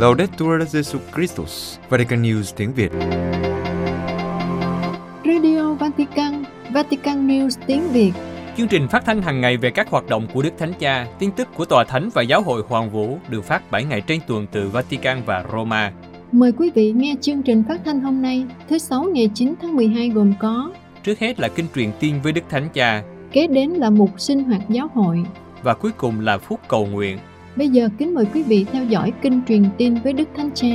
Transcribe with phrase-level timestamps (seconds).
[0.00, 2.92] Laudetur Jesu Christus, Vatican News tiếng Việt.
[5.24, 8.12] Radio Vatican, Vatican News tiếng Việt.
[8.56, 11.30] Chương trình phát thanh hàng ngày về các hoạt động của Đức Thánh Cha, tin
[11.32, 14.46] tức của Tòa Thánh và Giáo hội Hoàng Vũ được phát 7 ngày trên tuần
[14.52, 15.92] từ Vatican và Roma.
[16.32, 19.76] Mời quý vị nghe chương trình phát thanh hôm nay, thứ Sáu ngày 9 tháng
[19.76, 20.70] 12 gồm có
[21.04, 24.44] Trước hết là kinh truyền tiên với Đức Thánh Cha Kế đến là mục sinh
[24.44, 25.24] hoạt giáo hội
[25.62, 27.18] và cuối cùng là phút cầu nguyện.
[27.60, 30.68] Bây giờ kính mời quý vị theo dõi kinh truyền tin với Đức Thánh Cha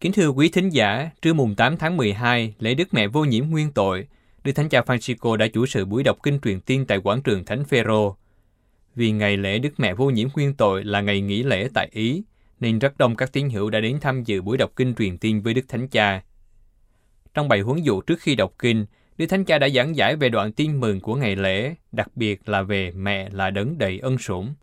[0.00, 3.44] Kính thưa quý thính giả, trưa mùng 8 tháng 12, lễ Đức Mẹ Vô Nhiễm
[3.50, 4.08] Nguyên Tội,
[4.44, 7.44] Đức Thánh Cha Francisco đã chủ sự buổi đọc kinh truyền tiên tại quảng trường
[7.44, 8.16] Thánh Phêrô.
[8.94, 12.22] Vì ngày lễ Đức Mẹ Vô Nhiễm Nguyên Tội là ngày nghỉ lễ tại Ý,
[12.60, 15.42] nên rất đông các tín hữu đã đến tham dự buổi đọc kinh truyền tiên
[15.42, 16.22] với Đức Thánh Cha.
[17.34, 18.86] Trong bài huấn dụ trước khi đọc kinh,
[19.18, 22.48] Đức Thánh Cha đã giảng giải về đoạn tin mừng của ngày lễ, đặc biệt
[22.48, 24.54] là về mẹ là đấng đầy ân sủng.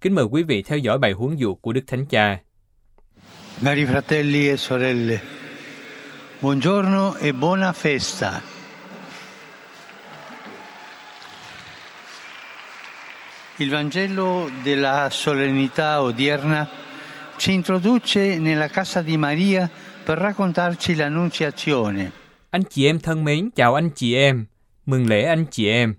[0.00, 2.38] Kính mời quý vị theo dõi bài huấn dụ của Đức Thánh Cha.
[3.64, 5.20] Cari fratelli e sorelle,
[6.40, 8.40] buongiorno e buona festa.
[13.58, 16.66] Il Vangelo della solennità odierna
[17.36, 19.68] ci introduce nella casa di Maria
[20.02, 22.19] per raccontarci l'Annunciazione.
[22.50, 24.46] Anh chị em thân mến, chào anh chị em,
[24.86, 25.94] mừng lễ anh chị em.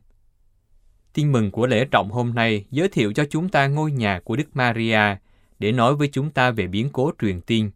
[1.13, 4.35] Tin mừng của lễ trọng hôm nay giới thiệu cho chúng ta ngôi nhà của
[4.35, 5.17] Đức Maria
[5.59, 7.71] để nói với chúng ta về biến cố truyền tiên.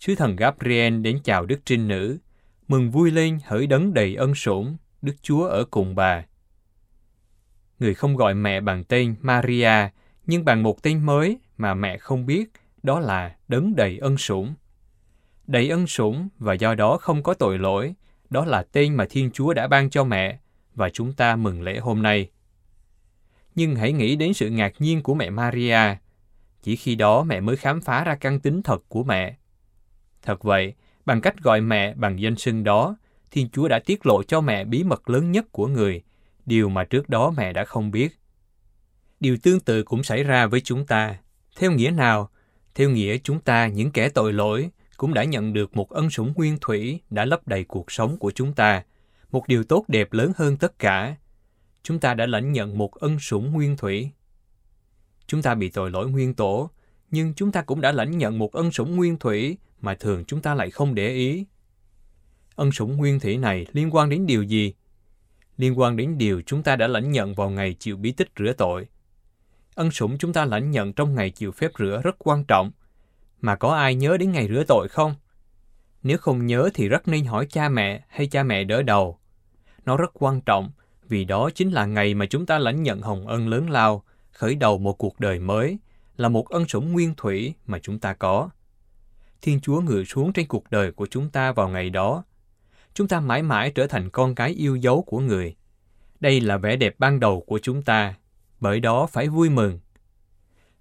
[0.00, 2.18] Sứ thần Gabriel đến chào Đức Trinh Nữ,
[2.68, 6.24] mừng vui lên hỡi đấng đầy ân sủng, Đức Chúa ở cùng bà.
[7.78, 9.88] Người không gọi mẹ bằng tên Maria,
[10.26, 12.50] nhưng bằng một tên mới mà mẹ không biết,
[12.82, 14.54] đó là đấng đầy ân sủng.
[15.50, 17.94] Đầy ân sủng và do đó không có tội lỗi,
[18.30, 20.38] đó là tên mà Thiên Chúa đã ban cho mẹ
[20.74, 22.30] và chúng ta mừng lễ hôm nay.
[23.54, 25.96] Nhưng hãy nghĩ đến sự ngạc nhiên của mẹ Maria.
[26.62, 29.36] Chỉ khi đó mẹ mới khám phá ra căn tính thật của mẹ.
[30.22, 30.74] Thật vậy,
[31.06, 32.96] bằng cách gọi mẹ bằng danh xưng đó,
[33.30, 36.02] Thiên Chúa đã tiết lộ cho mẹ bí mật lớn nhất của người,
[36.46, 38.18] điều mà trước đó mẹ đã không biết.
[39.20, 41.16] Điều tương tự cũng xảy ra với chúng ta.
[41.56, 42.30] Theo nghĩa nào?
[42.74, 44.70] Theo nghĩa chúng ta, những kẻ tội lỗi,
[45.00, 48.30] cũng đã nhận được một ân sủng nguyên thủy đã lấp đầy cuộc sống của
[48.30, 48.82] chúng ta,
[49.30, 51.16] một điều tốt đẹp lớn hơn tất cả.
[51.82, 54.10] Chúng ta đã lãnh nhận một ân sủng nguyên thủy.
[55.26, 56.70] Chúng ta bị tội lỗi nguyên tổ,
[57.10, 60.42] nhưng chúng ta cũng đã lãnh nhận một ân sủng nguyên thủy mà thường chúng
[60.42, 61.46] ta lại không để ý.
[62.56, 64.74] Ân sủng nguyên thủy này liên quan đến điều gì?
[65.56, 68.52] Liên quan đến điều chúng ta đã lãnh nhận vào ngày chịu bí tích rửa
[68.52, 68.86] tội.
[69.74, 72.70] Ân sủng chúng ta lãnh nhận trong ngày chịu phép rửa rất quan trọng.
[73.40, 75.14] Mà có ai nhớ đến ngày rửa tội không?
[76.02, 79.18] Nếu không nhớ thì rất nên hỏi cha mẹ hay cha mẹ đỡ đầu.
[79.84, 80.70] Nó rất quan trọng
[81.08, 84.54] vì đó chính là ngày mà chúng ta lãnh nhận hồng ân lớn lao, khởi
[84.54, 85.78] đầu một cuộc đời mới,
[86.16, 88.50] là một ân sủng nguyên thủy mà chúng ta có.
[89.42, 92.24] Thiên Chúa ngự xuống trên cuộc đời của chúng ta vào ngày đó.
[92.94, 95.56] Chúng ta mãi mãi trở thành con cái yêu dấu của người.
[96.20, 98.14] Đây là vẻ đẹp ban đầu của chúng ta,
[98.60, 99.78] bởi đó phải vui mừng.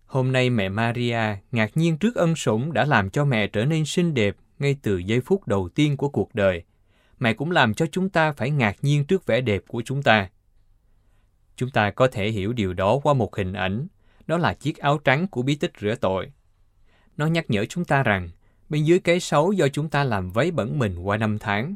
[0.10, 1.22] Hôm nay mẹ Maria
[1.52, 4.98] ngạc nhiên trước ân sủng đã làm cho mẹ trở nên xinh đẹp ngay từ
[4.98, 6.64] giây phút đầu tiên của cuộc đời.
[7.20, 10.30] Mẹ cũng làm cho chúng ta phải ngạc nhiên trước vẻ đẹp của chúng ta.
[11.56, 13.88] Chúng ta có thể hiểu điều đó qua một hình ảnh,
[14.28, 16.32] đó là chiếc áo trắng của bí tích rửa tội.
[17.18, 18.30] Nó nhắc nhở chúng ta rằng,
[18.70, 21.76] bên dưới cái xấu do chúng ta làm vấy bẩn mình qua năm tháng,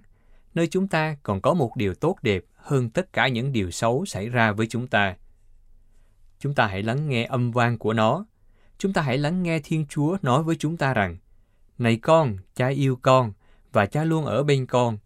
[0.55, 4.05] nơi chúng ta còn có một điều tốt đẹp hơn tất cả những điều xấu
[4.05, 5.15] xảy ra với chúng ta.
[6.43, 8.25] Chúng ta hãy lắng nghe âm vang của nó.
[8.77, 11.17] Chúng ta hãy lắng nghe Thiên Chúa nói với chúng ta rằng,
[11.77, 13.33] Này con, cha yêu con,
[13.71, 14.97] và cha luôn ở bên con.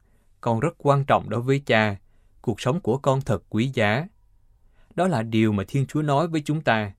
[0.41, 1.95] Con rất quan trọng đối với cha.
[2.41, 4.07] Cuộc sống của con thật quý giá.
[4.95, 6.91] Đó là điều mà Thiên Chúa nói với chúng ta.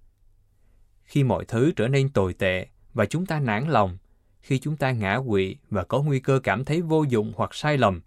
[1.05, 3.99] Khi mọi thứ trở nên tồi tệ và chúng ta nản lòng,
[4.41, 7.79] khi chúng ta ngã quỵ và có nguy cơ cảm thấy vô dụng hoặc sai
[7.79, 8.01] lầm,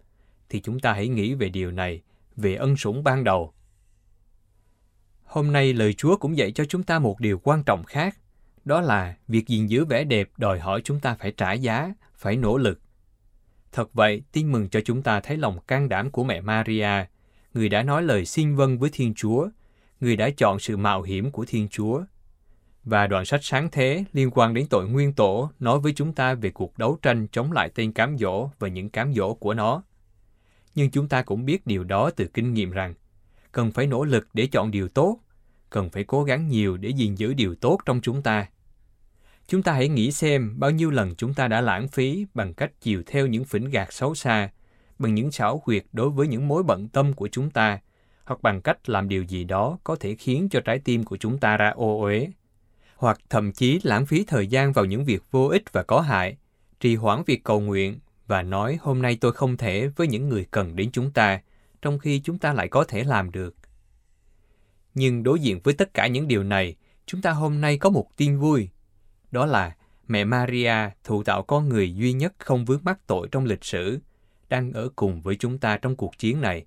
[0.48, 2.02] thì chúng ta hãy nghĩ về điều này,
[2.36, 3.52] về ân sủng ban đầu.
[5.32, 8.16] Hôm nay lời Chúa cũng dạy cho chúng ta một điều quan trọng khác,
[8.64, 12.36] đó là việc gìn giữ vẻ đẹp đòi hỏi chúng ta phải trả giá, phải
[12.36, 12.80] nỗ lực.
[13.72, 17.06] Thật vậy, tin mừng cho chúng ta thấy lòng can đảm của mẹ Maria,
[17.54, 19.48] người đã nói lời xin vâng với Thiên Chúa,
[20.00, 22.02] người đã chọn sự mạo hiểm của Thiên Chúa.
[22.84, 26.34] Và đoạn sách sáng thế liên quan đến tội nguyên tổ nói với chúng ta
[26.34, 29.82] về cuộc đấu tranh chống lại tên cám dỗ và những cám dỗ của nó.
[30.74, 32.94] Nhưng chúng ta cũng biết điều đó từ kinh nghiệm rằng
[33.52, 35.18] cần phải nỗ lực để chọn điều tốt,
[35.70, 38.46] cần phải cố gắng nhiều để gìn giữ điều tốt trong chúng ta.
[39.46, 42.72] Chúng ta hãy nghĩ xem bao nhiêu lần chúng ta đã lãng phí bằng cách
[42.80, 44.50] chiều theo những phỉnh gạt xấu xa,
[44.98, 47.80] bằng những xảo quyệt đối với những mối bận tâm của chúng ta,
[48.24, 51.38] hoặc bằng cách làm điều gì đó có thể khiến cho trái tim của chúng
[51.38, 52.28] ta ra ô uế,
[52.96, 56.36] hoặc thậm chí lãng phí thời gian vào những việc vô ích và có hại,
[56.80, 60.46] trì hoãn việc cầu nguyện và nói hôm nay tôi không thể với những người
[60.50, 61.40] cần đến chúng ta,
[61.82, 63.54] trong khi chúng ta lại có thể làm được.
[64.94, 66.76] Nhưng đối diện với tất cả những điều này,
[67.06, 68.68] chúng ta hôm nay có một tin vui.
[69.30, 69.76] Đó là
[70.08, 70.74] mẹ Maria,
[71.04, 73.98] thụ tạo con người duy nhất không vướng mắc tội trong lịch sử,
[74.48, 76.64] đang ở cùng với chúng ta trong cuộc chiến này.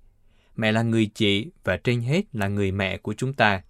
[0.56, 3.62] Mẹ là người chị và trên hết là người mẹ của chúng ta.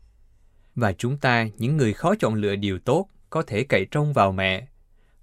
[0.75, 4.33] Và chúng ta, những người khó chọn lựa điều tốt, có thể cậy trông vào
[4.33, 4.67] mẹ,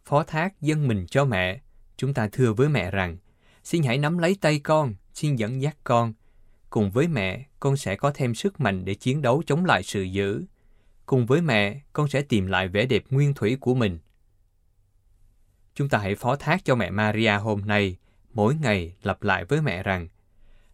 [0.05, 1.61] phó thác dân mình cho mẹ.
[1.97, 3.17] Chúng ta thưa với mẹ rằng,
[3.63, 6.13] xin hãy nắm lấy tay con, xin dẫn dắt con.
[6.69, 10.01] Cùng với mẹ, con sẽ có thêm sức mạnh để chiến đấu chống lại sự
[10.01, 10.43] dữ.
[11.05, 13.99] Cùng với mẹ, con sẽ tìm lại vẻ đẹp nguyên thủy của mình.
[15.75, 17.97] Chúng ta hãy phó thác cho mẹ Maria hôm nay,
[18.33, 20.07] mỗi ngày lặp lại với mẹ rằng,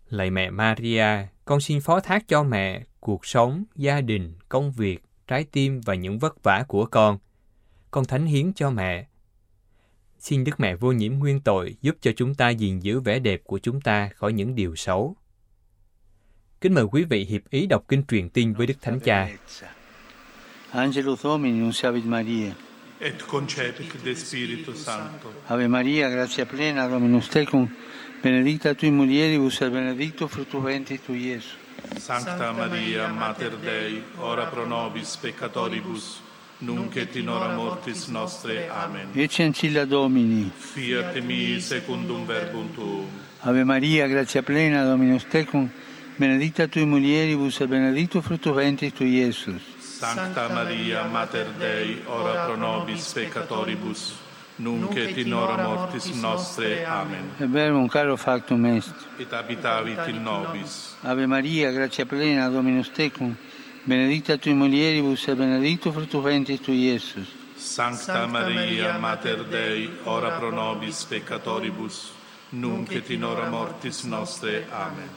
[0.09, 1.05] Lạy mẹ Maria,
[1.45, 5.93] con xin phó thác cho mẹ cuộc sống, gia đình, công việc, trái tim và
[5.93, 7.17] những vất vả của con.
[7.91, 9.07] Con thánh hiến cho mẹ.
[10.19, 13.41] Xin Đức Mẹ vô nhiễm nguyên tội giúp cho chúng ta gìn giữ vẻ đẹp
[13.43, 15.15] của chúng ta khỏi những điều xấu.
[16.61, 19.29] Kính mời quý vị hiệp ý đọc kinh truyền tin với Đức Thánh Cha.
[20.71, 22.51] Angelus Domini, nunciavit Maria.
[22.99, 25.29] et concepit de Spiritu Sancto.
[25.47, 27.67] Ave Maria, gratia plena, Dominus tecum,
[28.21, 31.57] benedicta tui mulieribus et benedictus fructus ventris tui, Iesus.
[31.97, 36.21] Sancta Maria, Mater Dei, ora pro nobis peccatoribus,
[36.59, 38.69] nunc et in hora mortis nostre.
[38.69, 39.09] Amen.
[39.13, 40.51] Ecce ancilla Domini.
[40.55, 43.07] Fiat mi secundum verbum tuum.
[43.41, 45.69] Ave Maria, gratia plena, Dominus tecum,
[46.17, 49.61] benedicta tui mulieribus et benedictus fructus ventris tui, Iesus.
[49.79, 54.15] Sancta Maria, Mater Dei, ora pro nobis peccatoribus,
[54.57, 56.85] nunc et in hora mortis nostre.
[56.85, 57.31] Amen.
[57.37, 58.93] E verbum caro factum est.
[59.17, 60.97] Et habitavit in nobis.
[61.03, 63.37] Ave Maria, gratia plena, Dominus tecum,
[63.89, 67.27] benedicta tui mulieribus et benedictus fructus ventris tui, Iesus.
[67.57, 72.11] Sancta Maria, Mater Dei, ora pro nobis peccatoribus,
[72.51, 74.67] nunc et in hora mortis nostre.
[74.71, 75.09] Amen.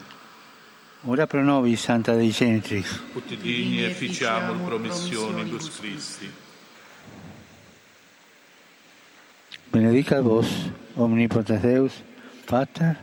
[1.05, 2.99] Ora pro nobis, Santa Dei Genitrix.
[3.13, 6.31] Ut digni efficiamur promissionibus Christi.
[9.71, 10.47] Benedicat vos,
[10.95, 12.03] omnipotens Deus,
[12.45, 12.97] Pater,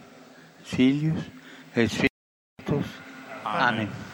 [0.64, 1.22] Filius,
[1.74, 2.86] et Spiritus.
[3.44, 4.09] Amen.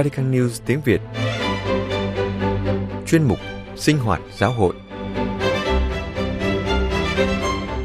[0.00, 1.00] Vatican News tiếng Việt
[3.06, 3.38] Chuyên mục
[3.76, 4.74] Sinh hoạt giáo hội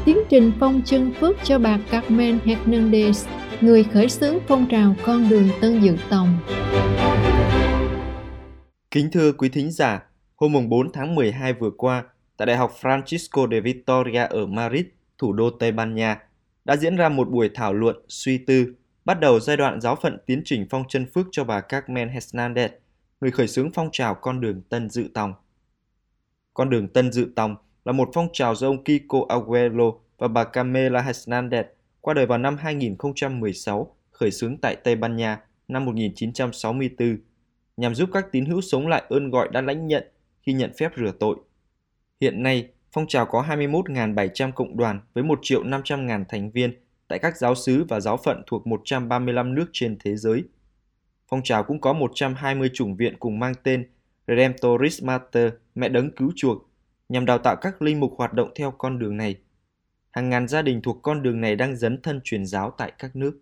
[0.04, 3.28] Tiến trình phong chân phước cho bà Carmen Hernandez,
[3.60, 6.38] người khởi xướng phong trào con đường Tân Dự Tòng.
[8.90, 10.02] Kính thưa quý thính giả,
[10.36, 12.04] hôm 4 tháng 12 vừa qua,
[12.36, 14.84] tại Đại học Francisco de Vitoria ở Madrid,
[15.18, 16.18] thủ đô Tây Ban Nha,
[16.64, 18.74] đã diễn ra một buổi thảo luận suy tư
[19.06, 22.68] bắt đầu giai đoạn giáo phận tiến trình phong chân phước cho bà Carmen Hernandez,
[23.20, 25.34] người khởi xướng phong trào con đường Tân Dự Tòng.
[26.54, 30.44] Con đường Tân Dự Tòng là một phong trào do ông Kiko Aguero và bà
[30.44, 31.64] Camela Hernandez
[32.00, 37.18] qua đời vào năm 2016 khởi xướng tại Tây Ban Nha năm 1964
[37.76, 40.04] nhằm giúp các tín hữu sống lại ơn gọi đã lãnh nhận
[40.42, 41.36] khi nhận phép rửa tội.
[42.20, 47.18] Hiện nay, phong trào có 21.700 cộng đoàn với 1 triệu 500.000 thành viên tại
[47.18, 50.44] các giáo xứ và giáo phận thuộc 135 nước trên thế giới.
[51.28, 53.90] Phong trào cũng có 120 chủng viện cùng mang tên
[54.28, 56.70] Redemptoris Mater, mẹ đấng cứu chuộc,
[57.08, 59.36] nhằm đào tạo các linh mục hoạt động theo con đường này.
[60.10, 63.16] Hàng ngàn gia đình thuộc con đường này đang dấn thân truyền giáo tại các
[63.16, 63.40] nước.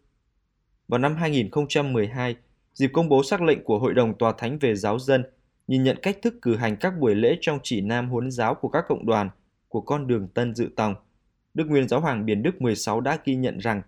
[0.88, 2.37] Vào năm 2012,
[2.75, 5.25] dịp công bố sắc lệnh của Hội đồng Tòa Thánh về giáo dân,
[5.66, 8.68] nhìn nhận cách thức cử hành các buổi lễ trong chỉ nam huấn giáo của
[8.68, 9.30] các cộng đoàn
[9.68, 10.94] của con đường Tân Dự Tòng,
[11.54, 13.82] Đức Nguyên Giáo hoàng Biển Đức 16 đã ghi nhận rằng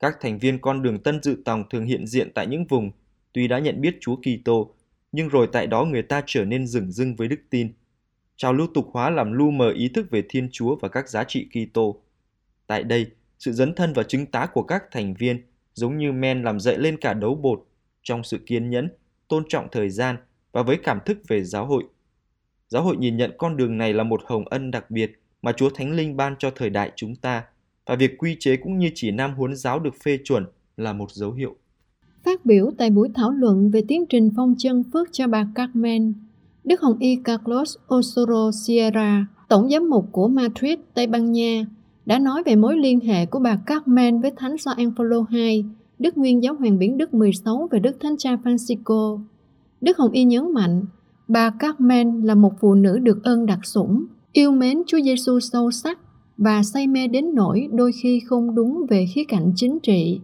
[0.00, 2.90] các thành viên con đường Tân Dự Tòng thường hiện diện tại những vùng
[3.32, 4.74] tuy đã nhận biết Chúa Kitô,
[5.12, 7.72] nhưng rồi tại đó người ta trở nên rừng rưng với đức tin.
[8.36, 11.24] Trào lưu tục hóa làm lu mờ ý thức về Thiên Chúa và các giá
[11.24, 12.00] trị Kitô.
[12.66, 13.06] Tại đây,
[13.38, 15.42] sự dấn thân và chứng tá của các thành viên
[15.74, 17.64] giống như men làm dậy lên cả đấu bột
[18.02, 18.88] trong sự kiên nhẫn,
[19.28, 20.16] tôn trọng thời gian
[20.52, 21.84] và với cảm thức về giáo hội.
[22.68, 25.70] Giáo hội nhìn nhận con đường này là một hồng ân đặc biệt mà Chúa
[25.74, 27.44] Thánh Linh ban cho thời đại chúng ta
[27.86, 30.44] và việc quy chế cũng như chỉ nam huấn giáo được phê chuẩn
[30.76, 31.56] là một dấu hiệu.
[32.24, 36.12] Phát biểu tại buổi thảo luận về tiến trình phong chân phước cho bà Carmen,
[36.64, 41.66] Đức Hồng Y Carlos Osoro Sierra, Tổng giám mục của Madrid, Tây Ban Nha,
[42.06, 45.64] đã nói về mối liên hệ của bà Carmen với Thánh Gioan Phaolô II,
[45.98, 49.20] Đức Nguyên Giáo hoàng Biển Đức 16 và Đức Thánh Cha Francisco.
[49.80, 50.82] Đức Hồng Y nhấn mạnh,
[51.28, 54.06] bà Carmen là một phụ nữ được ơn đặc sủng,
[54.38, 55.98] yêu mến Chúa Giêsu sâu sắc
[56.36, 60.20] và say mê đến nỗi đôi khi không đúng về khía cạnh chính trị.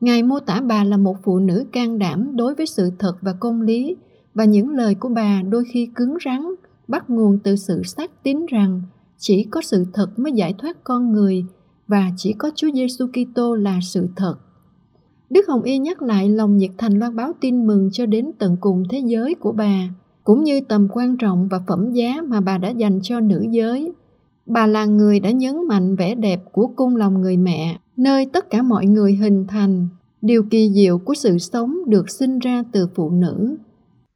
[0.00, 3.32] Ngài mô tả bà là một phụ nữ can đảm đối với sự thật và
[3.40, 3.96] công lý
[4.34, 6.40] và những lời của bà đôi khi cứng rắn,
[6.88, 8.82] bắt nguồn từ sự xác tín rằng
[9.18, 11.44] chỉ có sự thật mới giải thoát con người
[11.88, 14.34] và chỉ có Chúa Giêsu Kitô là sự thật.
[15.30, 18.56] Đức Hồng Y nhắc lại lòng nhiệt thành loan báo tin mừng cho đến tận
[18.60, 19.88] cùng thế giới của bà,
[20.24, 23.92] cũng như tầm quan trọng và phẩm giá mà bà đã dành cho nữ giới.
[24.46, 28.50] Bà là người đã nhấn mạnh vẻ đẹp của cung lòng người mẹ, nơi tất
[28.50, 29.88] cả mọi người hình thành.
[30.22, 33.56] Điều kỳ diệu của sự sống được sinh ra từ phụ nữ.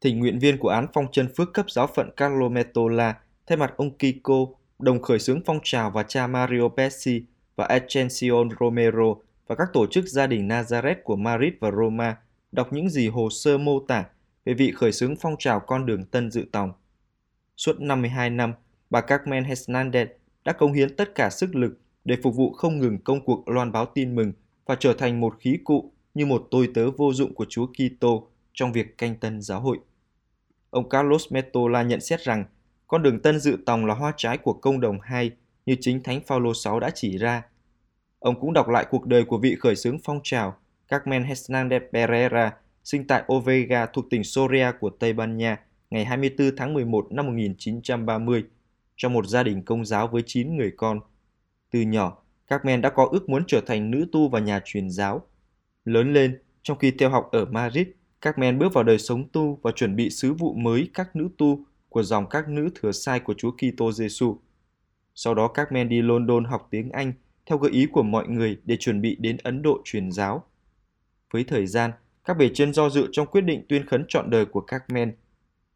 [0.00, 3.14] Thỉnh nguyện viên của án phong chân phước cấp giáo phận Carlo Metola
[3.46, 4.46] thay mặt ông Kiko
[4.78, 7.22] đồng khởi xướng phong trào và cha Mario Pesci
[7.56, 9.14] và Ascension Romero
[9.46, 12.16] và các tổ chức gia đình Nazareth của Madrid và Roma
[12.52, 14.04] đọc những gì hồ sơ mô tả
[14.46, 16.72] về vị khởi xướng phong trào con đường tân dự tòng.
[17.56, 18.52] Suốt 52 năm,
[18.90, 20.06] bà Carmen Hernandez
[20.44, 23.72] đã công hiến tất cả sức lực để phục vụ không ngừng công cuộc loan
[23.72, 24.32] báo tin mừng
[24.66, 28.28] và trở thành một khí cụ như một tôi tớ vô dụng của Chúa Kitô
[28.54, 29.78] trong việc canh tân giáo hội.
[30.70, 32.44] Ông Carlos Metola nhận xét rằng
[32.86, 35.30] con đường tân dự tòng là hoa trái của công đồng hay
[35.66, 37.42] như chính Thánh Phaolô 6 đã chỉ ra.
[38.18, 40.56] Ông cũng đọc lại cuộc đời của vị khởi xướng phong trào
[40.88, 42.52] Carmen Hernandez Pereira,
[42.86, 47.26] sinh tại Ovega thuộc tỉnh Soria của Tây Ban Nha ngày 24 tháng 11 năm
[47.26, 48.44] 1930
[48.96, 51.00] trong một gia đình công giáo với 9 người con.
[51.70, 55.26] Từ nhỏ, Carmen đã có ước muốn trở thành nữ tu và nhà truyền giáo.
[55.84, 57.86] Lớn lên, trong khi theo học ở Madrid,
[58.20, 61.64] Carmen bước vào đời sống tu và chuẩn bị sứ vụ mới các nữ tu
[61.88, 64.38] của dòng các nữ thừa sai của Chúa Kitô Giêsu.
[65.14, 67.12] Sau đó Carmen đi London học tiếng Anh
[67.46, 70.44] theo gợi ý của mọi người để chuẩn bị đến Ấn Độ truyền giáo.
[71.30, 71.90] Với thời gian,
[72.26, 75.16] các bề trên do dự trong quyết định tuyên khấn trọn đời của các men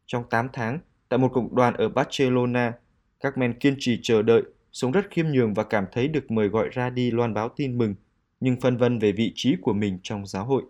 [0.05, 0.79] Trong 8 tháng,
[1.09, 2.73] tại một cộng đoàn ở Barcelona,
[3.19, 6.47] Các men kiên trì chờ đợi, sống rất khiêm nhường và cảm thấy được mời
[6.47, 7.95] gọi ra đi loan báo tin mừng,
[8.39, 10.63] nhưng phân vân về vị trí của mình trong giáo hội.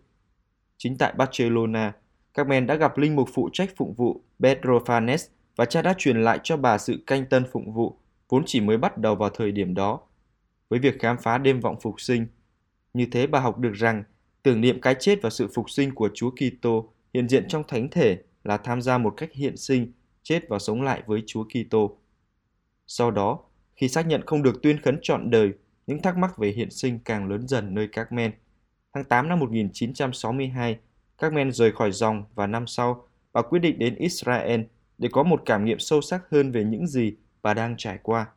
[0.77, 1.93] Chính tại Barcelona,
[2.33, 5.93] các men đã gặp linh mục phụ trách phụng vụ Pedro Fanes và cha đã
[5.97, 7.97] truyền lại cho bà sự canh tân phụng vụ,
[8.29, 9.99] vốn chỉ mới bắt đầu vào thời điểm đó.
[10.69, 12.27] Với việc khám phá đêm vọng phục sinh,
[12.93, 14.03] như thế bà học được rằng
[14.43, 17.89] tưởng niệm cái chết và sự phục sinh của Chúa Kitô hiện diện trong thánh
[17.89, 19.91] thể là tham gia một cách hiện sinh,
[20.23, 21.97] chết và sống lại với Chúa Kitô.
[22.87, 23.39] Sau đó,
[23.75, 25.51] khi xác nhận không được tuyên khấn trọn đời,
[25.87, 28.31] những thắc mắc về hiện sinh càng lớn dần nơi các men.
[28.93, 30.79] Tháng 8 năm 1962,
[31.17, 34.61] các men rời khỏi dòng và năm sau, bà quyết định đến Israel
[34.97, 38.27] để có một cảm nghiệm sâu sắc hơn về những gì bà đang trải qua.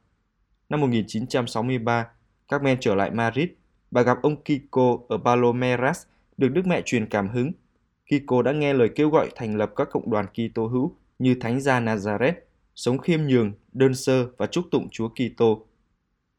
[0.69, 2.07] Năm 1963,
[2.49, 3.49] các men trở lại Madrid,
[3.95, 7.53] bà gặp ông Kiko ở Palomeras, được Đức Mẹ truyền cảm hứng.
[8.07, 11.61] Kiko đã nghe lời kêu gọi thành lập các cộng đoàn Kitô hữu như Thánh
[11.61, 12.33] gia Nazareth,
[12.75, 15.67] sống khiêm nhường, đơn sơ và chúc tụng Chúa Kitô.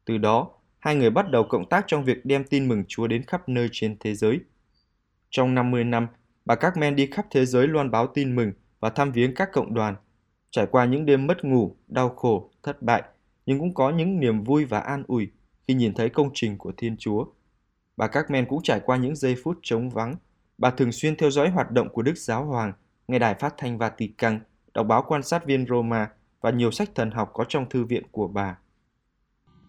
[0.04, 3.22] Từ đó, hai người bắt đầu cộng tác trong việc đem tin mừng Chúa đến
[3.22, 4.40] khắp nơi trên thế giới.
[5.30, 6.06] Trong 50 năm,
[6.44, 9.48] bà các men đi khắp thế giới loan báo tin mừng và thăm viếng các
[9.52, 9.96] cộng đoàn,
[10.50, 13.02] trải qua những đêm mất ngủ, đau khổ, thất bại,
[13.46, 15.28] nhưng cũng có những niềm vui và an ủi
[15.68, 17.24] khi nhìn thấy công trình của Thiên Chúa.
[17.96, 20.14] Bà các men cũng trải qua những giây phút trống vắng.
[20.58, 22.72] Bà thường xuyên theo dõi hoạt động của Đức Giáo Hoàng,
[23.08, 24.40] nghe đài phát thanh Vatican,
[24.74, 26.10] đọc báo quan sát viên Roma
[26.40, 28.58] và nhiều sách thần học có trong thư viện của bà.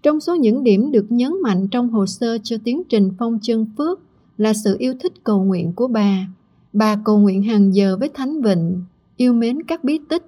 [0.04, 3.66] Trong số những điểm được nhấn mạnh trong hồ sơ cho tiến trình phong chân
[3.78, 4.00] phước
[4.38, 6.28] là sự yêu thích cầu nguyện của bà.
[6.74, 8.84] Bà cầu nguyện hàng giờ với Thánh Vịnh,
[9.18, 10.24] yêu mến các bí tích,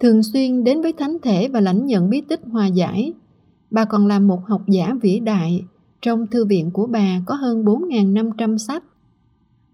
[0.00, 3.12] thường xuyên đến với Thánh Thể và lãnh nhận bí tích hòa giải.
[3.70, 5.64] Bà còn là một học giả vĩ đại,
[6.02, 8.84] trong thư viện của bà có hơn 4.500 sách.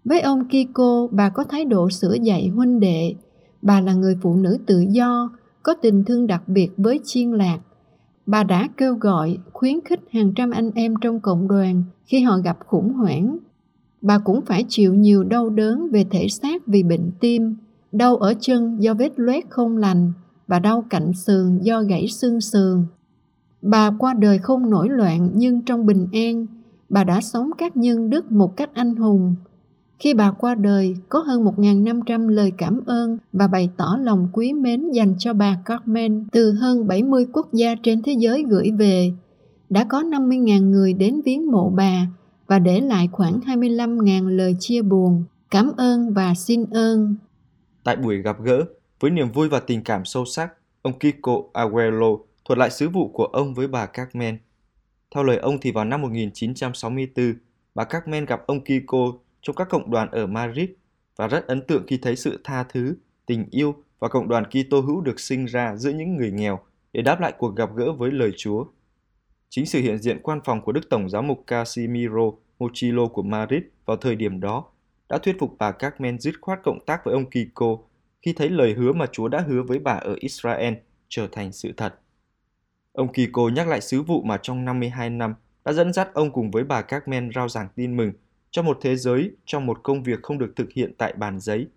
[0.05, 3.15] Với ông Kiko, bà có thái độ sửa dạy huynh đệ.
[3.61, 5.31] Bà là người phụ nữ tự do,
[5.63, 7.59] có tình thương đặc biệt với chiên lạc.
[8.25, 12.37] Bà đã kêu gọi, khuyến khích hàng trăm anh em trong cộng đoàn khi họ
[12.37, 13.37] gặp khủng hoảng.
[14.01, 17.55] Bà cũng phải chịu nhiều đau đớn về thể xác vì bệnh tim,
[17.91, 20.11] đau ở chân do vết loét không lành
[20.47, 22.85] và đau cạnh sườn do gãy xương sườn.
[23.61, 26.45] Bà qua đời không nổi loạn nhưng trong bình an,
[26.89, 29.35] bà đã sống các nhân đức một cách anh hùng.
[29.99, 34.53] Khi bà qua đời, có hơn 1.500 lời cảm ơn và bày tỏ lòng quý
[34.53, 39.11] mến dành cho bà Carmen từ hơn 70 quốc gia trên thế giới gửi về.
[39.69, 42.07] Đã có 50.000 người đến viếng mộ bà
[42.47, 47.15] và để lại khoảng 25.000 lời chia buồn, cảm ơn và xin ơn.
[47.83, 48.63] Tại buổi gặp gỡ,
[48.99, 53.07] với niềm vui và tình cảm sâu sắc, ông Kiko Aguero thuật lại sứ vụ
[53.07, 54.37] của ông với bà Carmen.
[55.11, 57.33] Theo lời ông thì vào năm 1964,
[57.75, 60.69] bà Carmen gặp ông Kiko trong các cộng đoàn ở Madrid
[61.15, 64.79] và rất ấn tượng khi thấy sự tha thứ, tình yêu và cộng đoàn Kitô
[64.79, 66.59] hữu được sinh ra giữa những người nghèo
[66.93, 68.65] để đáp lại cuộc gặp gỡ với lời Chúa.
[69.49, 73.61] Chính sự hiện diện quan phòng của Đức Tổng giám mục Casimiro Mochilo của Madrid
[73.85, 74.65] vào thời điểm đó
[75.09, 77.77] đã thuyết phục bà Carmen dứt khoát cộng tác với ông Kiko
[78.21, 80.73] khi thấy lời hứa mà Chúa đã hứa với bà ở Israel
[81.09, 81.99] trở thành sự thật.
[82.97, 85.33] Ông Kiko nhắc lại sứ vụ mà trong 52 năm
[85.65, 88.11] đã dẫn dắt ông cùng với bà Carmen rao giảng tin mừng
[88.51, 91.67] cho một thế giới trong một công việc không được thực hiện tại bàn giấy,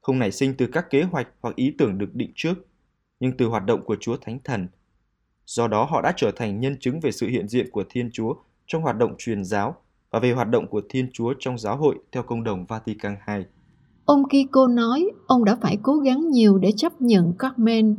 [0.00, 2.54] không nảy sinh từ các kế hoạch hoặc ý tưởng được định trước,
[3.20, 4.68] nhưng từ hoạt động của Chúa Thánh Thần.
[5.46, 8.34] Do đó họ đã trở thành nhân chứng về sự hiện diện của Thiên Chúa
[8.66, 9.76] trong hoạt động truyền giáo
[10.10, 13.44] và về hoạt động của Thiên Chúa trong giáo hội theo công đồng Vatican II.
[14.04, 17.96] Ông Kiko nói ông đã phải cố gắng nhiều để chấp nhận Carmen.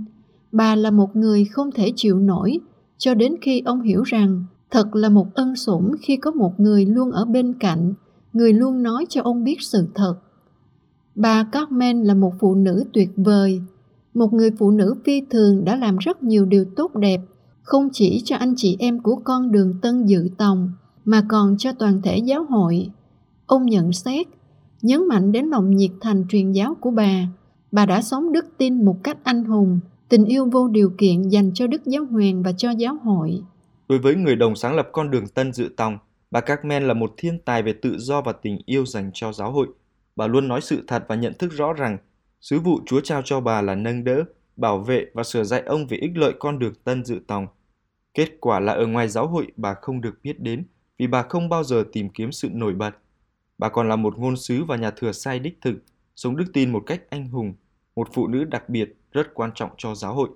[0.52, 2.60] Bà là một người không thể chịu nổi
[2.98, 6.86] cho đến khi ông hiểu rằng thật là một ân sủng khi có một người
[6.86, 7.94] luôn ở bên cạnh,
[8.34, 10.16] người luôn nói cho ông biết sự thật.
[11.16, 13.62] Bà Carmen là một phụ nữ tuyệt vời,
[14.14, 17.22] một người phụ nữ phi thường đã làm rất nhiều điều tốt đẹp,
[17.62, 20.72] không chỉ cho anh chị em của con đường Tân Dự Tòng,
[21.06, 22.90] mà còn cho toàn thể giáo hội.
[23.46, 24.28] Ông nhận xét,
[24.82, 27.28] nhấn mạnh đến lòng nhiệt thành truyền giáo của bà.
[27.72, 31.52] Bà đã sống đức tin một cách anh hùng, tình yêu vô điều kiện dành
[31.54, 33.42] cho Đức Giáo Hoàng và cho giáo hội.
[33.90, 35.98] Đối với người đồng sáng lập con đường Tân Dự Tòng,
[36.32, 39.52] bà Carmen là một thiên tài về tự do và tình yêu dành cho giáo
[39.52, 39.68] hội.
[40.16, 41.98] Bà luôn nói sự thật và nhận thức rõ rằng
[42.42, 44.24] sứ vụ Chúa trao cho bà là nâng đỡ,
[44.56, 47.48] bảo vệ và sửa dạy ông về ích lợi con đường Tân Dự Tòng.
[48.14, 50.64] Kết quả là ở ngoài giáo hội bà không được biết đến
[50.98, 52.92] vì bà không bao giờ tìm kiếm sự nổi bật.
[53.58, 55.76] Bà còn là một ngôn sứ và nhà thừa sai đích thực,
[56.16, 57.54] sống đức tin một cách anh hùng,
[57.96, 60.30] một phụ nữ đặc biệt rất quan trọng cho giáo hội.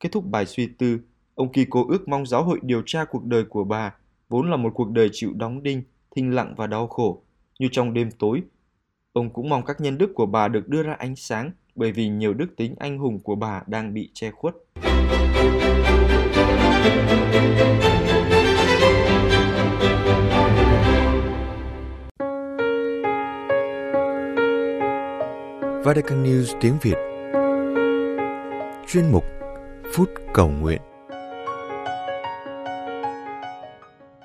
[0.00, 0.98] Kết thúc bài suy tư,
[1.34, 3.94] ông Kiko ước mong giáo hội điều tra cuộc đời của bà,
[4.28, 5.82] vốn là một cuộc đời chịu đóng đinh,
[6.16, 7.22] thinh lặng và đau khổ,
[7.58, 8.42] như trong đêm tối.
[9.12, 12.08] Ông cũng mong các nhân đức của bà được đưa ra ánh sáng bởi vì
[12.08, 14.54] nhiều đức tính anh hùng của bà đang bị che khuất.
[25.84, 27.13] Vatican News tiếng Việt
[28.86, 29.24] Chuyên mục
[29.94, 30.80] Phút Cầu Nguyện.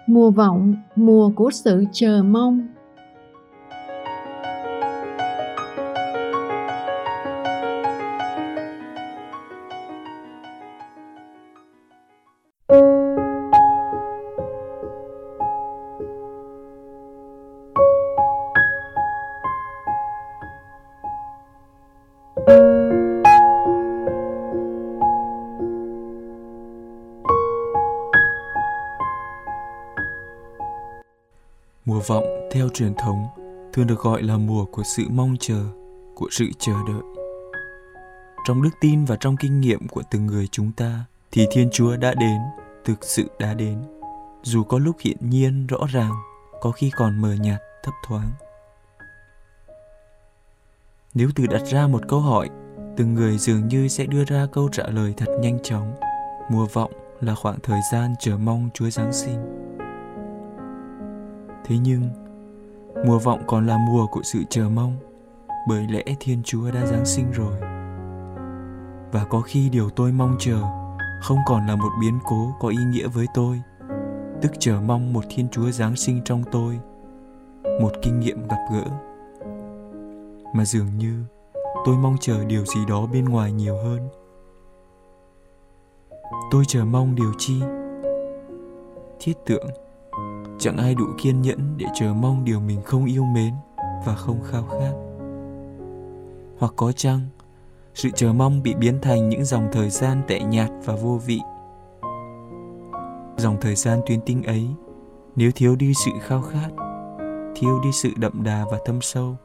[0.08, 2.68] Mùa vọng, mùa của sự chờ mong.
[32.70, 33.28] Theo truyền thống
[33.74, 35.64] thường được gọi là mùa của sự mong chờ,
[36.16, 37.02] của sự chờ đợi.
[38.48, 41.98] Trong đức tin và trong kinh nghiệm của từng người chúng ta thì Thiên Chúa
[41.98, 42.38] đã đến,
[42.86, 43.82] thực sự đã đến.
[44.44, 46.12] Dù có lúc hiện nhiên rõ ràng,
[46.62, 48.32] có khi còn mờ nhạt, thấp thoáng.
[51.14, 52.50] Nếu tự đặt ra một câu hỏi,
[52.98, 55.96] từng người dường như sẽ đưa ra câu trả lời thật nhanh chóng.
[56.52, 59.70] Mùa vọng là khoảng thời gian chờ mong Chúa Giáng sinh
[61.70, 62.10] Thế nhưng,
[63.06, 64.98] mùa vọng còn là mùa của sự chờ mong,
[65.68, 67.60] bởi lẽ Thiên Chúa đã Giáng sinh rồi.
[69.12, 70.62] Và có khi điều tôi mong chờ
[71.22, 73.62] không còn là một biến cố có ý nghĩa với tôi,
[74.42, 76.80] tức chờ mong một Thiên Chúa Giáng sinh trong tôi,
[77.82, 78.86] một kinh nghiệm gặp gỡ.
[80.54, 81.24] Mà dường như
[81.86, 84.10] tôi mong chờ điều gì đó bên ngoài nhiều hơn.
[86.52, 87.62] Tôi chờ mong điều chi?
[89.20, 89.68] Thiết tượng
[90.60, 93.54] chẳng ai đủ kiên nhẫn để chờ mong điều mình không yêu mến
[94.06, 94.92] và không khao khát.
[96.58, 97.20] Hoặc có chăng,
[97.94, 101.40] sự chờ mong bị biến thành những dòng thời gian tệ nhạt và vô vị.
[103.38, 104.68] Dòng thời gian tuyến tinh ấy,
[105.36, 106.70] nếu thiếu đi sự khao khát,
[107.56, 109.36] thiếu đi sự đậm đà và thâm sâu,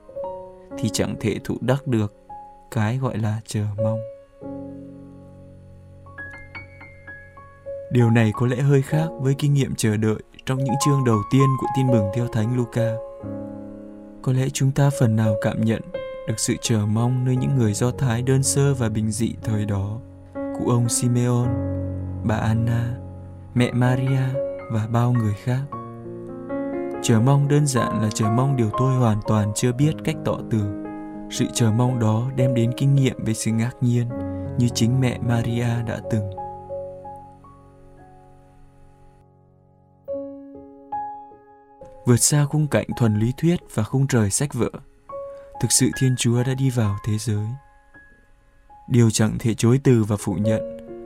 [0.79, 2.15] thì chẳng thể thụ đắc được
[2.71, 3.99] cái gọi là chờ mong.
[7.91, 11.23] Điều này có lẽ hơi khác với kinh nghiệm chờ đợi trong những chương đầu
[11.31, 12.93] tiên của tin mừng theo Thánh Luca.
[14.23, 15.83] Có lẽ chúng ta phần nào cảm nhận
[16.29, 19.65] được sự chờ mong nơi những người Do Thái đơn sơ và bình dị thời
[19.65, 19.99] đó,
[20.35, 21.47] cụ ông Simeon,
[22.25, 22.95] bà Anna,
[23.55, 24.23] mẹ Maria
[24.73, 25.61] và bao người khác.
[27.03, 30.39] Chờ mong đơn giản là chờ mong điều tôi hoàn toàn chưa biết cách tỏ
[30.51, 30.85] tường.
[31.31, 34.09] Sự chờ mong đó đem đến kinh nghiệm về sự ngạc nhiên
[34.59, 36.44] như chính mẹ Maria đã từng.
[42.05, 44.71] Vượt xa khung cảnh thuần lý thuyết và khung trời sách vở.
[45.61, 47.47] Thực sự Thiên Chúa đã đi vào thế giới.
[48.89, 50.61] Điều chẳng thể chối từ và phủ nhận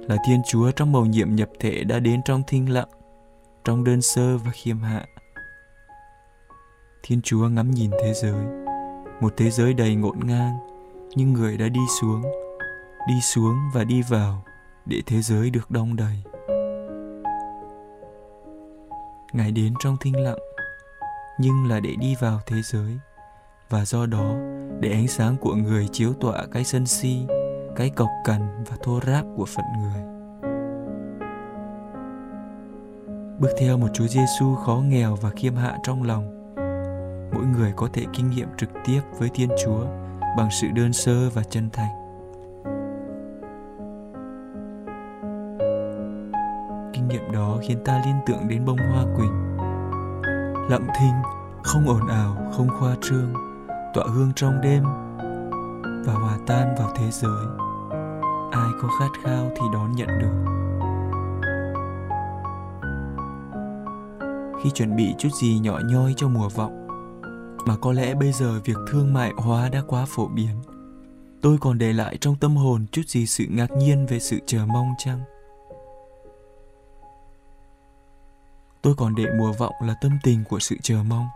[0.09, 2.89] là Thiên Chúa trong mầu nhiệm nhập thể đã đến trong thinh lặng,
[3.65, 5.05] trong đơn sơ và khiêm hạ.
[7.03, 8.47] Thiên Chúa ngắm nhìn thế giới,
[9.21, 10.57] một thế giới đầy ngổn ngang,
[11.15, 12.23] nhưng người đã đi xuống,
[13.09, 14.45] đi xuống và đi vào
[14.87, 16.23] để thế giới được đông đầy.
[19.33, 20.39] Ngài đến trong thinh lặng,
[21.39, 22.99] nhưng là để đi vào thế giới
[23.71, 24.35] và do đó
[24.81, 27.27] để ánh sáng của người chiếu tỏa cái sân si,
[27.77, 30.03] cái cộc cằn và thô ráp của phận người.
[33.41, 36.55] Bước theo một Chúa Giêsu khó nghèo và khiêm hạ trong lòng,
[37.35, 39.85] mỗi người có thể kinh nghiệm trực tiếp với Thiên Chúa
[40.37, 41.91] bằng sự đơn sơ và chân thành.
[46.93, 49.48] Kinh nghiệm đó khiến ta liên tưởng đến bông hoa quỳnh.
[50.69, 51.15] Lặng thinh,
[51.63, 53.33] không ồn ào, không khoa trương,
[53.95, 54.83] tỏa hương trong đêm
[56.07, 57.47] và hòa tan vào thế giới.
[58.53, 60.45] Ai có khát khao thì đón nhận được.
[64.63, 66.89] Khi chuẩn bị chút gì nhỏ nhoi cho mùa vọng,
[67.67, 70.57] mà có lẽ bây giờ việc thương mại hóa đã quá phổ biến
[71.43, 74.67] tôi còn để lại trong tâm hồn chút gì sự ngạc nhiên về sự chờ
[74.67, 75.21] mong chăng
[78.89, 81.29] tôi còn để mùa vọng là tâm tình của sự chờ mong.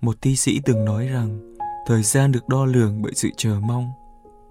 [0.00, 3.92] Một thi sĩ từng nói rằng, thời gian được đo lường bởi sự chờ mong,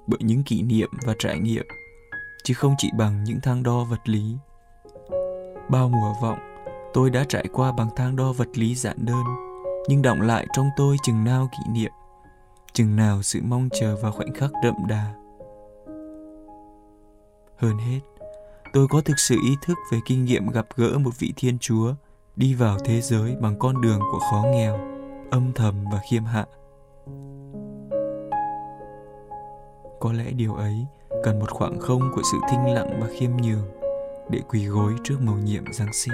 [0.08, 1.66] bởi những kỷ niệm và trải nghiệm,
[2.44, 4.36] chứ không chỉ bằng những thang đo vật lý.
[5.70, 6.40] Bao mùa vọng,
[6.94, 9.24] tôi đã trải qua bằng thang đo vật lý giản đơn,
[9.88, 11.92] nhưng động lại trong tôi chừng nào kỷ niệm,
[12.74, 15.14] chừng nào sự mong chờ và khoảnh khắc đậm đà.
[17.58, 18.00] Hơn hết
[18.74, 21.94] tôi có thực sự ý thức về kinh nghiệm gặp gỡ một vị thiên chúa,
[22.36, 24.80] đi vào thế giới bằng con đường của khó nghèo,
[25.32, 26.46] âm thầm và khiêm hạ.
[30.00, 30.86] Có lẽ điều ấy
[31.24, 33.68] cần một khoảng không của sự thinh lặng và khiêm nhường
[34.30, 36.14] để quỳ gối trước mầu nhiệm giáng sinh.